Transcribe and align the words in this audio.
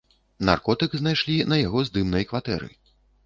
Наркотык 0.47 0.95
знайшлі 1.01 1.35
на 1.53 1.59
яго 1.67 1.79
здымнай 1.89 2.27
кватэры. 2.31 2.73